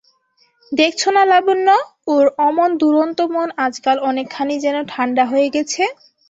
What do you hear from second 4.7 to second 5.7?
ঠাণ্ডা হয়ে